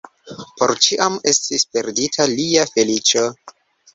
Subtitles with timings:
[0.61, 3.27] Por ĉiam estis perdita lia feliĉo.